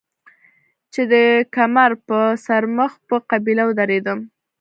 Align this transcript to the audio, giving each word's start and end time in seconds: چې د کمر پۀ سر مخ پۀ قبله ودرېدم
چې 0.93 1.01
د 1.11 1.13
کمر 1.55 1.91
پۀ 2.07 2.21
سر 2.45 2.63
مخ 2.77 2.91
پۀ 3.07 3.15
قبله 3.29 3.63
ودرېدم 3.65 4.19